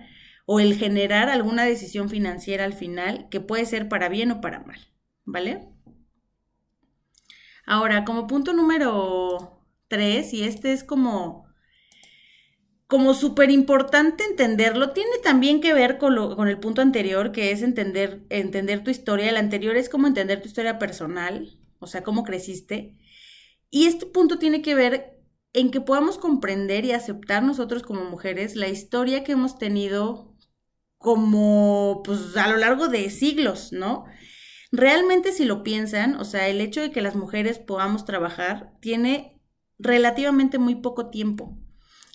o 0.53 0.59
el 0.59 0.75
generar 0.75 1.29
alguna 1.29 1.63
decisión 1.65 2.09
financiera 2.09 2.65
al 2.65 2.73
final 2.73 3.29
que 3.31 3.39
puede 3.39 3.65
ser 3.67 3.89
para 3.89 4.09
bien 4.09 4.33
o 4.33 4.41
para 4.41 4.59
mal, 4.59 4.81
¿vale? 5.25 5.69
Ahora, 7.65 8.05
como 8.05 8.27
punto 8.27 8.53
número 8.53 9.65
tres, 9.87 10.35
y 10.35 10.43
este 10.43 10.73
es 10.73 10.83
como 10.83 11.47
como 12.89 13.15
súper 13.15 13.53
importante 13.53 14.25
entenderlo, 14.25 14.91
tiene 14.91 15.19
también 15.23 15.61
que 15.61 15.73
ver 15.73 15.99
con, 15.99 16.17
lo, 16.17 16.35
con, 16.35 16.49
el 16.49 16.59
punto 16.59 16.83
anterior, 16.83 17.31
que 17.31 17.53
es 17.53 17.63
entender, 17.63 18.25
entender 18.29 18.83
tu 18.83 18.91
historia. 18.91 19.29
El 19.29 19.37
anterior 19.37 19.77
es 19.77 19.89
como 19.89 20.09
entender 20.09 20.43
tu 20.43 20.49
historia 20.49 20.81
personal, 20.81 21.61
o 21.79 21.87
sea, 21.87 22.03
cómo 22.03 22.25
creciste. 22.25 22.99
Y 23.71 23.87
este 23.87 24.05
punto 24.07 24.41
tiene 24.41 24.63
que 24.63 24.75
ver 24.75 25.17
en 25.53 25.71
que 25.71 25.81
podamos 25.81 26.19
comprender 26.19 26.85
y 26.85 26.91
aceptar 26.91 27.45
nosotros 27.45 27.85
como 27.85 28.05
mujeres 28.05 28.57
la 28.57 28.67
historia 28.67 29.23
que 29.23 29.33
hemos 29.33 29.57
tenido 29.57 30.31
como, 31.01 32.03
pues, 32.05 32.37
a 32.37 32.47
lo 32.47 32.59
largo 32.59 32.89
de 32.89 33.09
siglos, 33.09 33.73
¿no? 33.73 34.05
Realmente 34.71 35.33
si 35.33 35.47
lo 35.47 35.63
piensan, 35.63 36.15
o 36.17 36.25
sea, 36.25 36.49
el 36.49 36.61
hecho 36.61 36.83
de 36.83 36.91
que 36.93 37.01
las 37.01 37.17
mujeres 37.17 37.59
podamos 37.59 38.05
trabajar 38.05 38.75
tiene 38.81 39.41
relativamente 39.79 40.59
muy 40.59 40.75
poco 40.75 41.09
tiempo 41.09 41.59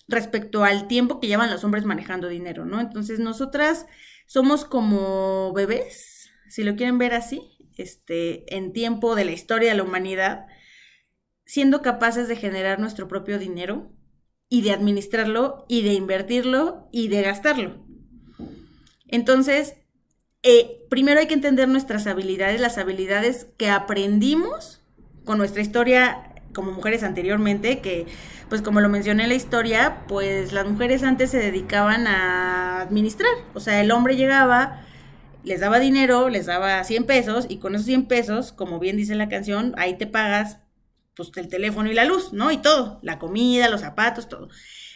respecto 0.08 0.64
al 0.64 0.88
tiempo 0.88 1.20
que 1.20 1.28
llevan 1.28 1.50
los 1.50 1.64
hombres 1.64 1.84
manejando 1.84 2.30
dinero, 2.30 2.66
¿no? 2.66 2.80
Entonces, 2.80 3.18
nosotras 3.20 3.88
somos 4.28 4.66
como 4.66 5.52
bebés, 5.54 6.30
si 6.48 6.64
lo 6.64 6.76
quieren 6.76 7.00
ver 7.00 7.16
así, 7.16 7.42
este, 7.78 8.56
en 8.56 8.72
tiempo 8.72 9.16
de 9.16 9.26
la 9.26 9.32
historia 9.32 9.72
de 9.72 9.78
la 9.78 9.84
humanidad, 9.84 10.46
siendo 11.44 11.82
capaces 11.82 12.28
de 12.28 12.36
generar 12.36 12.80
nuestro 12.80 13.08
propio 13.08 13.40
dinero 13.40 13.92
y 14.48 14.62
de 14.62 14.74
administrarlo 14.74 15.66
y 15.68 15.82
de 15.82 15.94
invertirlo 15.94 16.88
y 16.92 17.08
de 17.08 17.24
gastarlo. 17.24 17.84
Entonces, 19.08 19.76
eh, 20.44 20.86
primero 20.90 21.20
hay 21.20 21.28
que 21.28 21.34
entender 21.34 21.68
nuestras 21.68 22.08
habilidades, 22.08 22.62
las 22.62 22.78
habilidades 22.78 23.48
que 23.58 23.70
aprendimos 23.70 24.82
con 25.24 25.38
nuestra 25.38 25.62
historia 25.62 26.32
como 26.54 26.72
mujeres 26.72 27.04
anteriormente, 27.04 27.80
que 27.80 28.08
pues 28.50 28.62
como 28.62 28.80
lo 28.80 28.90
mencioné 28.90 29.24
en 29.24 29.30
la 29.30 29.36
historia, 29.36 30.06
pues 30.08 30.54
las 30.54 30.66
mujeres 30.66 31.04
antes 31.04 31.32
se 31.32 31.38
dedicaban 31.38 32.08
a 32.08 32.82
administrar, 32.82 33.32
o 33.54 33.60
sea, 33.60 33.82
el 33.82 33.92
hombre 33.92 34.16
llegaba, 34.16 34.86
les 35.44 35.60
daba 35.60 35.80
dinero, 35.80 36.30
les 36.30 36.46
daba 36.46 36.84
100 36.84 37.06
pesos 37.06 37.46
y 37.50 37.58
con 37.58 37.76
esos 37.76 37.86
100 37.86 38.08
pesos, 38.08 38.52
como 38.52 38.80
bien 38.80 38.98
dice 38.98 39.16
la 39.16 39.30
canción, 39.30 39.74
ahí 39.78 39.98
te 39.98 40.08
pagas 40.08 40.60
pues 41.16 41.32
el 41.36 41.48
teléfono 41.48 41.90
y 41.90 41.94
la 41.94 42.06
luz, 42.06 42.34
¿no? 42.34 42.52
Y 42.52 42.58
todo, 42.58 43.00
la 43.02 43.20
comida, 43.20 43.70
los 43.70 43.82
zapatos, 43.82 44.28
todo. 44.28 44.50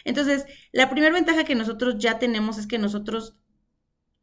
Entonces, 0.04 0.46
la 0.72 0.90
primera 0.90 1.14
ventaja 1.14 1.44
que 1.44 1.54
nosotros 1.54 1.96
ya 1.98 2.18
tenemos 2.18 2.58
es 2.58 2.66
que 2.66 2.78
nosotros, 2.78 3.36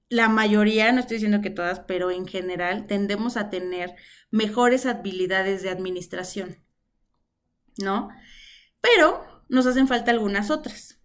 la 0.10 0.30
mayoría, 0.30 0.92
no 0.92 1.00
estoy 1.00 1.16
diciendo 1.16 1.42
que 1.42 1.50
todas, 1.50 1.82
pero 1.82 2.12
en 2.12 2.28
general, 2.28 2.88
tendemos 2.88 3.38
a 3.38 3.50
tener 3.50 3.96
mejores 4.32 4.86
habilidades 4.86 5.64
de 5.64 5.70
administración. 5.70 6.68
¿no? 7.78 8.10
Pero 8.82 9.44
nos 9.50 9.66
hacen 9.66 9.88
falta 9.88 10.12
algunas 10.12 10.50
otras 10.50 11.00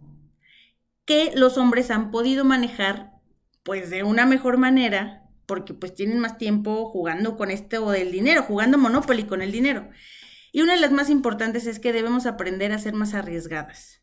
que 1.05 1.33
los 1.35 1.59
hombres 1.59 1.91
han 1.91 2.11
podido 2.11 2.45
manejar 2.45 3.13
pues 3.63 3.91
de 3.91 4.03
una 4.03 4.27
mejor 4.27 4.57
manera 4.57 5.29
porque 5.47 5.75
pues 5.75 5.95
tienen 5.95 6.19
más 6.19 6.39
tiempo 6.39 6.87
jugando 6.87 7.37
con 7.37 7.51
esto 7.51 7.91
del 7.91 8.13
dinero, 8.13 8.43
jugando 8.43 8.79
Monopoly 8.79 9.25
con 9.25 9.43
el 9.43 9.53
dinero. 9.53 9.91
Y 10.53 10.63
una 10.63 10.75
de 10.75 10.81
las 10.81 10.93
más 10.93 11.11
importantes 11.11 11.67
es 11.67 11.79
que 11.79 11.93
debemos 11.93 12.27
aprender 12.27 12.73
a 12.73 12.79
ser 12.79 12.95
más 12.95 13.15
arriesgadas, 13.15 14.03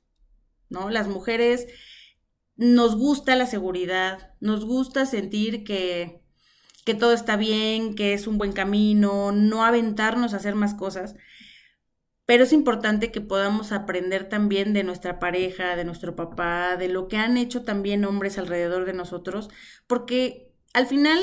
¿no? 0.67 0.89
Las 0.89 1.07
mujeres 1.07 1.67
nos 2.59 2.95
gusta 2.95 3.35
la 3.35 3.47
seguridad, 3.47 4.35
nos 4.39 4.65
gusta 4.65 5.07
sentir 5.07 5.63
que, 5.63 6.21
que 6.85 6.93
todo 6.93 7.13
está 7.13 7.35
bien, 7.35 7.95
que 7.95 8.13
es 8.13 8.27
un 8.27 8.37
buen 8.37 8.53
camino, 8.53 9.31
no 9.31 9.65
aventarnos 9.65 10.33
a 10.33 10.37
hacer 10.37 10.53
más 10.53 10.75
cosas 10.75 11.15
pero 12.29 12.43
es 12.43 12.53
importante 12.53 13.11
que 13.11 13.21
podamos 13.21 13.71
aprender 13.71 14.29
también 14.29 14.71
de 14.71 14.83
nuestra 14.83 15.17
pareja, 15.17 15.75
de 15.75 15.83
nuestro 15.83 16.15
papá, 16.15 16.77
de 16.77 16.87
lo 16.87 17.07
que 17.07 17.17
han 17.17 17.37
hecho 17.37 17.63
también 17.63 18.05
hombres 18.05 18.37
alrededor 18.37 18.85
de 18.85 18.93
nosotros, 18.93 19.49
porque 19.87 20.53
al 20.75 20.85
final 20.85 21.17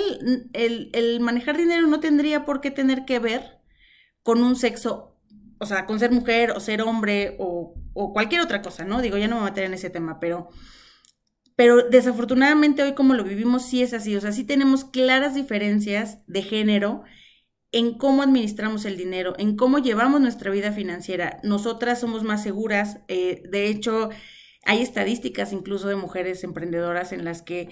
el, 0.53 1.21
manejar 1.21 1.57
dinero 1.57 1.87
no 1.87 2.01
tendría 2.01 2.45
por 2.45 2.61
qué 2.61 2.73
tener 2.73 3.05
que 3.05 3.21
ver 3.21 3.61
con 4.25 4.43
un 4.43 4.57
sexo, 4.57 5.17
o 5.61 5.67
sea, 5.67 5.87
con 5.87 6.01
ser 6.01 6.11
mujer 6.11 6.51
o 6.51 6.59
ser 6.59 6.83
hombre 6.83 7.37
o, 7.39 7.77
o 7.95 8.13
cualquier 8.13 8.41
otra 8.41 8.61
cosa, 8.61 8.85
¿no? 8.85 9.01
Digo, 9.01 9.17
ya 9.17 9.29
no 9.29 9.37
me 9.37 9.43
voy 9.43 9.49
a 9.49 9.53
meter 9.53 9.63
en 9.63 9.75
ese 9.75 9.91
tema, 9.91 10.19
pero... 10.19 10.49
Pero 11.57 11.89
desafortunadamente 11.89 12.83
hoy 12.83 12.95
como 12.95 13.15
lo 13.15 13.25
vivimos 13.25 13.65
sí 13.65 13.83
es 13.83 13.95
así, 13.95 14.15
o 14.15 14.21
sea, 14.21 14.31
sí 14.33 14.45
tenemos 14.45 14.85
claras 14.85 15.35
diferencias 15.35 16.19
de 16.27 16.43
género 16.43 17.03
en 17.73 17.97
cómo 17.99 18.23
administramos 18.23 18.85
el 18.85 18.97
dinero, 18.97 19.35
en 19.39 19.57
cómo 19.57 19.79
llevamos 19.79 20.21
nuestra 20.21 20.51
vida 20.51 20.73
financiera. 20.73 21.41
Nosotras 21.43 22.01
somos 22.01 22.23
más 22.23 22.43
seguras. 22.43 23.01
Eh, 23.09 23.43
de 23.51 23.69
hecho, 23.69 24.11
hay 24.65 24.83
estadísticas 24.83 25.53
incluso 25.53 25.89
de 25.89 25.97
mujeres 25.97 26.45
emprendedoras 26.45 27.13
en 27.13 27.25
las 27.25 27.43
que 27.43 27.71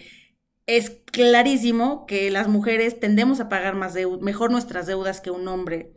es 0.67 0.91
clarísimo 1.12 2.07
que 2.07 2.31
las 2.31 2.49
mujeres 2.49 2.99
tendemos 2.99 3.41
a 3.41 3.50
pagar 3.50 3.75
más 3.76 3.95
mejor 4.21 4.50
nuestras 4.50 4.87
deudas 4.87 5.21
que 5.21 5.31
un 5.31 5.47
hombre. 5.47 5.93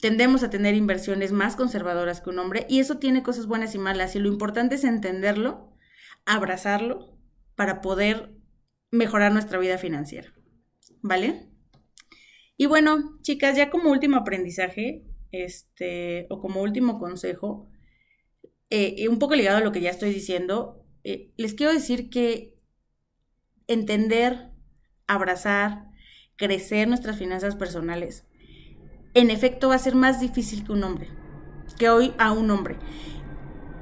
Tendemos 0.00 0.42
a 0.42 0.50
tener 0.50 0.74
inversiones 0.74 1.32
más 1.32 1.56
conservadoras 1.56 2.20
que 2.20 2.30
un 2.30 2.38
hombre 2.38 2.66
y 2.68 2.80
eso 2.80 2.98
tiene 2.98 3.22
cosas 3.22 3.46
buenas 3.46 3.74
y 3.74 3.78
malas 3.78 4.14
y 4.16 4.20
lo 4.20 4.28
importante 4.28 4.76
es 4.76 4.84
entenderlo, 4.84 5.76
abrazarlo 6.24 7.11
para 7.62 7.80
poder 7.80 8.32
mejorar 8.90 9.32
nuestra 9.32 9.56
vida 9.60 9.78
financiera. 9.78 10.34
¿Vale? 11.00 11.48
Y 12.56 12.66
bueno, 12.66 13.20
chicas, 13.22 13.56
ya 13.56 13.70
como 13.70 13.92
último 13.92 14.16
aprendizaje, 14.16 15.04
este, 15.30 16.26
o 16.28 16.40
como 16.40 16.60
último 16.60 16.98
consejo, 16.98 17.70
eh, 18.68 19.06
un 19.08 19.20
poco 19.20 19.36
ligado 19.36 19.58
a 19.58 19.60
lo 19.60 19.70
que 19.70 19.80
ya 19.80 19.90
estoy 19.90 20.12
diciendo, 20.12 20.84
eh, 21.04 21.30
les 21.36 21.54
quiero 21.54 21.72
decir 21.72 22.10
que 22.10 22.58
entender, 23.68 24.50
abrazar, 25.06 25.84
crecer 26.34 26.88
nuestras 26.88 27.16
finanzas 27.16 27.54
personales, 27.54 28.26
en 29.14 29.30
efecto 29.30 29.68
va 29.68 29.76
a 29.76 29.78
ser 29.78 29.94
más 29.94 30.20
difícil 30.20 30.64
que 30.64 30.72
un 30.72 30.82
hombre, 30.82 31.10
que 31.78 31.90
hoy 31.90 32.12
a 32.18 32.32
un 32.32 32.50
hombre 32.50 32.76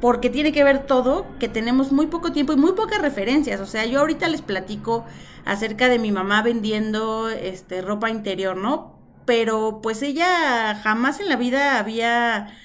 porque 0.00 0.30
tiene 0.30 0.52
que 0.52 0.64
ver 0.64 0.86
todo 0.86 1.26
que 1.38 1.48
tenemos 1.48 1.92
muy 1.92 2.06
poco 2.06 2.32
tiempo 2.32 2.52
y 2.52 2.56
muy 2.56 2.72
pocas 2.72 3.02
referencias. 3.02 3.60
O 3.60 3.66
sea, 3.66 3.84
yo 3.84 4.00
ahorita 4.00 4.28
les 4.28 4.42
platico 4.42 5.04
acerca 5.44 5.88
de 5.88 5.98
mi 5.98 6.10
mamá 6.10 6.42
vendiendo 6.42 7.28
este 7.28 7.82
ropa 7.82 8.10
interior, 8.10 8.56
¿no? 8.56 8.98
Pero 9.26 9.80
pues 9.82 10.02
ella 10.02 10.74
jamás 10.82 11.20
en 11.20 11.28
la 11.28 11.36
vida 11.36 11.78
había 11.78 12.56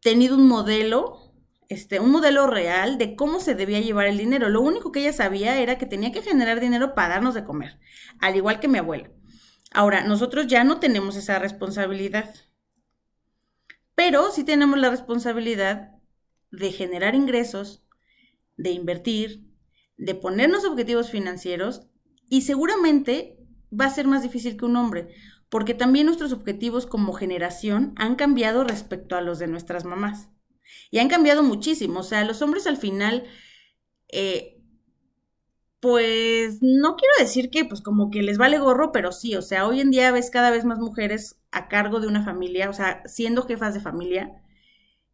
tenido 0.00 0.36
un 0.36 0.48
modelo, 0.48 1.32
este, 1.68 2.00
un 2.00 2.10
modelo 2.10 2.48
real 2.48 2.98
de 2.98 3.14
cómo 3.14 3.38
se 3.38 3.54
debía 3.54 3.80
llevar 3.80 4.06
el 4.06 4.18
dinero. 4.18 4.48
Lo 4.48 4.60
único 4.60 4.90
que 4.90 5.00
ella 5.00 5.12
sabía 5.12 5.60
era 5.60 5.78
que 5.78 5.86
tenía 5.86 6.10
que 6.10 6.22
generar 6.22 6.60
dinero 6.60 6.94
para 6.94 7.14
darnos 7.14 7.34
de 7.34 7.44
comer, 7.44 7.78
al 8.18 8.36
igual 8.36 8.58
que 8.58 8.68
mi 8.68 8.78
abuela. 8.78 9.10
Ahora, 9.72 10.04
nosotros 10.04 10.48
ya 10.48 10.64
no 10.64 10.80
tenemos 10.80 11.16
esa 11.16 11.38
responsabilidad. 11.38 12.34
Pero 13.94 14.30
sí 14.32 14.44
tenemos 14.44 14.78
la 14.78 14.90
responsabilidad 14.90 15.91
de 16.52 16.70
generar 16.70 17.16
ingresos, 17.16 17.82
de 18.56 18.70
invertir, 18.70 19.44
de 19.96 20.14
ponernos 20.14 20.64
objetivos 20.64 21.10
financieros 21.10 21.82
y 22.28 22.42
seguramente 22.42 23.38
va 23.78 23.86
a 23.86 23.90
ser 23.90 24.06
más 24.06 24.22
difícil 24.22 24.56
que 24.56 24.66
un 24.66 24.76
hombre, 24.76 25.08
porque 25.48 25.74
también 25.74 26.06
nuestros 26.06 26.32
objetivos 26.32 26.86
como 26.86 27.12
generación 27.14 27.94
han 27.96 28.14
cambiado 28.14 28.64
respecto 28.64 29.16
a 29.16 29.20
los 29.20 29.38
de 29.38 29.48
nuestras 29.48 29.84
mamás. 29.84 30.28
Y 30.90 30.98
han 30.98 31.08
cambiado 31.08 31.42
muchísimo. 31.42 32.00
O 32.00 32.02
sea, 32.02 32.24
los 32.24 32.40
hombres 32.40 32.66
al 32.66 32.76
final, 32.78 33.24
eh, 34.08 34.62
pues 35.80 36.58
no 36.62 36.96
quiero 36.96 37.14
decir 37.18 37.50
que 37.50 37.64
pues 37.64 37.82
como 37.82 38.10
que 38.10 38.22
les 38.22 38.38
vale 38.38 38.58
gorro, 38.58 38.92
pero 38.92 39.12
sí, 39.12 39.34
o 39.34 39.42
sea, 39.42 39.66
hoy 39.66 39.80
en 39.80 39.90
día 39.90 40.12
ves 40.12 40.30
cada 40.30 40.50
vez 40.50 40.64
más 40.64 40.78
mujeres 40.78 41.40
a 41.50 41.68
cargo 41.68 42.00
de 42.00 42.06
una 42.06 42.24
familia, 42.24 42.70
o 42.70 42.72
sea, 42.72 43.02
siendo 43.04 43.42
jefas 43.42 43.74
de 43.74 43.80
familia 43.80 44.42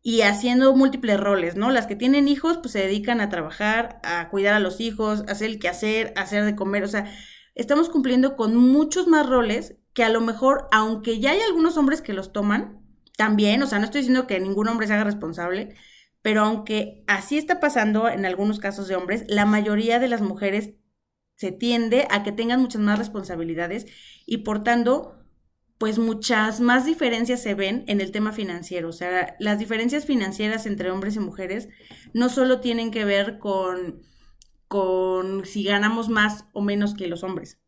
y 0.09 0.23
haciendo 0.23 0.75
múltiples 0.75 1.21
roles, 1.21 1.55
¿no? 1.55 1.71
Las 1.71 1.87
que 1.87 1.95
tienen 1.95 2.29
hijos, 2.29 2.57
pues 2.57 2.73
se 2.73 2.79
dedican 2.79 3.21
a 3.21 3.29
trabajar, 3.29 4.01
a 4.03 4.31
cuidar 4.31 4.55
a 4.55 4.59
los 4.59 4.81
hijos, 4.81 5.23
a 5.29 5.33
hacer 5.33 5.51
el 5.51 5.59
quehacer, 5.59 6.15
a 6.17 6.23
hacer 6.23 6.47
de 6.47 6.57
comer, 6.57 6.83
o 6.83 6.89
sea, 6.89 7.13
estamos 7.55 7.91
cumpliendo 7.91 8.35
con 8.35 8.57
muchos 8.57 9.07
más 9.07 9.29
roles 9.29 9.77
que 9.93 10.05
a 10.05 10.09
lo 10.09 10.23
mejor, 10.23 10.67
aunque 10.73 11.21
ya 11.21 11.33
hay 11.33 11.41
algunos 11.43 11.77
hombres 11.77 12.01
que 12.01 12.15
los 12.15 12.33
toman, 12.33 12.81
también, 13.19 13.63
o 13.63 13.67
sea, 13.67 13.81
no 13.81 13.85
estoy 13.85 14.01
diciendo 14.01 14.27
que 14.27 14.41
ningún 14.41 14.69
hombre 14.69 14.87
se 14.87 14.95
haga 14.95 15.05
responsable, 15.05 15.75
pero 16.23 16.41
aunque 16.41 17.05
así 17.07 17.37
está 17.37 17.61
pasando 17.61 18.09
en 18.09 18.25
algunos 18.25 18.61
casos 18.61 18.89
de 18.89 18.97
hombres, 18.97 19.27
la 19.29 19.45
mayoría 19.45 19.99
de 19.99 20.09
las 20.09 20.23
mujeres 20.23 20.71
se 21.37 21.53
tiende 21.53 22.09
a 22.11 22.23
que 22.23 22.33
tengan 22.33 22.63
muchas 22.63 22.81
más 22.81 22.99
responsabilidades 22.99 23.85
y 24.25 24.39
por 24.39 24.65
tanto, 24.65 25.18
pues 25.79 25.99
muchas 25.99 26.61
más 26.61 26.85
diferencias 26.85 27.41
se 27.41 27.55
ven 27.55 27.85
en 27.87 28.01
el 28.01 28.11
tema 28.11 28.33
financiero. 28.33 28.89
O 28.89 28.93
sea, 28.93 29.37
las 29.39 29.61
diferencias 29.61 30.05
financieras 30.05 30.67
entre 30.67 30.91
hombres 30.91 31.15
y 31.15 31.21
mujeres 31.21 31.69
no 32.13 32.29
solo 32.29 32.61
tienen 32.61 32.91
que 32.91 33.05
ver 33.05 33.39
con, 33.39 34.03
con 34.67 35.47
si 35.47 35.63
ganamos 35.63 36.09
más 36.09 36.47
o 36.53 36.63
menos 36.63 36.95
que 36.95 37.07
los 37.07 37.23
hombres. 37.23 37.61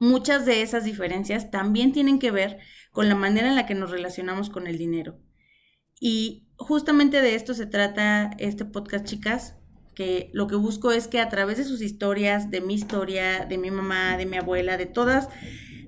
Muchas 0.00 0.46
de 0.46 0.62
esas 0.62 0.84
diferencias 0.84 1.50
también 1.50 1.92
tienen 1.92 2.18
que 2.18 2.30
ver 2.30 2.58
con 2.90 3.08
la 3.08 3.14
manera 3.14 3.48
en 3.48 3.54
la 3.54 3.66
que 3.66 3.74
nos 3.74 3.90
relacionamos 3.90 4.48
con 4.48 4.66
el 4.66 4.78
dinero. 4.78 5.18
Y 6.00 6.48
justamente 6.56 7.20
de 7.20 7.34
esto 7.34 7.52
se 7.54 7.66
trata 7.66 8.30
este 8.38 8.64
podcast, 8.64 9.06
chicas, 9.06 9.56
que 9.94 10.30
lo 10.34 10.46
que 10.46 10.56
busco 10.56 10.92
es 10.92 11.08
que 11.08 11.20
a 11.20 11.28
través 11.28 11.56
de 11.56 11.64
sus 11.64 11.80
historias, 11.80 12.50
de 12.50 12.60
mi 12.60 12.74
historia, 12.74 13.46
de 13.46 13.56
mi 13.56 13.70
mamá, 13.70 14.16
de 14.18 14.26
mi 14.26 14.36
abuela, 14.36 14.76
de 14.76 14.84
todas, 14.84 15.28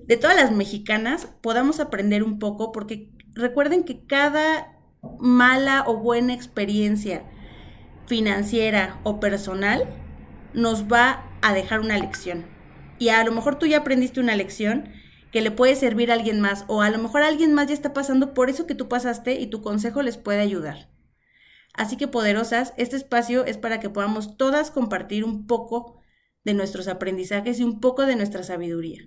de 0.08 0.16
todas 0.16 0.34
las 0.34 0.50
mexicanas, 0.50 1.28
podamos 1.42 1.80
aprender 1.80 2.22
un 2.22 2.38
poco, 2.38 2.72
porque 2.72 3.12
recuerden 3.34 3.84
que 3.84 4.06
cada 4.06 4.74
mala 5.20 5.84
o 5.86 5.98
buena 5.98 6.32
experiencia 6.32 7.24
financiera 8.06 9.00
o 9.04 9.20
personal 9.20 9.84
nos 10.54 10.90
va 10.90 11.30
a 11.42 11.52
dejar 11.52 11.80
una 11.80 11.98
lección. 11.98 12.46
Y 12.98 13.10
a 13.10 13.22
lo 13.22 13.32
mejor 13.32 13.58
tú 13.58 13.66
ya 13.66 13.78
aprendiste 13.78 14.18
una 14.18 14.34
lección 14.34 14.88
que 15.30 15.42
le 15.42 15.50
puede 15.50 15.76
servir 15.76 16.10
a 16.10 16.14
alguien 16.14 16.40
más, 16.40 16.64
o 16.68 16.80
a 16.80 16.88
lo 16.88 16.96
mejor 16.98 17.22
alguien 17.22 17.52
más 17.52 17.66
ya 17.66 17.74
está 17.74 17.92
pasando 17.92 18.32
por 18.32 18.48
eso 18.48 18.66
que 18.66 18.74
tú 18.74 18.88
pasaste 18.88 19.38
y 19.38 19.48
tu 19.48 19.60
consejo 19.60 20.00
les 20.00 20.16
puede 20.16 20.40
ayudar. 20.40 20.88
Así 21.74 21.98
que 21.98 22.08
poderosas, 22.08 22.72
este 22.78 22.96
espacio 22.96 23.44
es 23.44 23.58
para 23.58 23.78
que 23.78 23.90
podamos 23.90 24.38
todas 24.38 24.70
compartir 24.70 25.22
un 25.22 25.46
poco 25.46 26.00
de 26.44 26.54
nuestros 26.54 26.88
aprendizajes 26.88 27.60
y 27.60 27.62
un 27.62 27.78
poco 27.78 28.06
de 28.06 28.16
nuestra 28.16 28.42
sabiduría. 28.42 29.02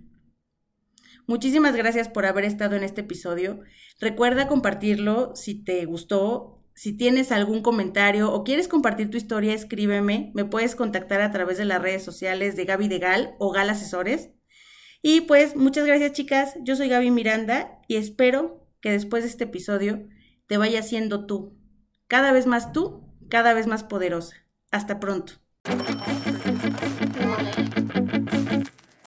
Muchísimas 1.27 1.75
gracias 1.75 2.09
por 2.09 2.25
haber 2.25 2.45
estado 2.45 2.75
en 2.75 2.83
este 2.83 3.01
episodio. 3.01 3.59
Recuerda 3.99 4.47
compartirlo 4.47 5.35
si 5.35 5.63
te 5.63 5.85
gustó. 5.85 6.63
Si 6.73 6.93
tienes 6.93 7.31
algún 7.31 7.61
comentario 7.61 8.31
o 8.31 8.43
quieres 8.43 8.67
compartir 8.67 9.09
tu 9.09 9.17
historia, 9.17 9.53
escríbeme. 9.53 10.31
Me 10.33 10.45
puedes 10.45 10.75
contactar 10.75 11.21
a 11.21 11.31
través 11.31 11.57
de 11.57 11.65
las 11.65 11.81
redes 11.81 12.03
sociales 12.03 12.55
de 12.55 12.65
Gaby 12.65 12.87
de 12.87 12.99
Gal 12.99 13.35
o 13.39 13.51
Gal 13.51 13.69
Asesores. 13.69 14.31
Y 15.01 15.21
pues 15.21 15.55
muchas 15.55 15.85
gracias 15.85 16.13
chicas. 16.13 16.55
Yo 16.63 16.75
soy 16.75 16.89
Gaby 16.89 17.11
Miranda 17.11 17.79
y 17.87 17.95
espero 17.95 18.67
que 18.81 18.91
después 18.91 19.23
de 19.23 19.29
este 19.29 19.43
episodio 19.45 20.07
te 20.47 20.57
vaya 20.57 20.81
siendo 20.83 21.25
tú 21.25 21.61
cada 22.11 22.33
vez 22.33 22.45
más 22.45 22.73
tú, 22.73 23.07
cada 23.29 23.53
vez 23.53 23.67
más 23.67 23.85
poderosa. 23.85 24.35
Hasta 24.69 24.99
pronto. 24.99 25.35